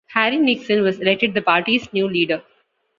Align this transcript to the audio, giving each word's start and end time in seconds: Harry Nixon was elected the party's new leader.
Harry 0.07 0.39
Nixon 0.39 0.81
was 0.81 0.99
elected 0.99 1.35
the 1.35 1.43
party's 1.43 1.93
new 1.93 2.07
leader. 2.09 2.41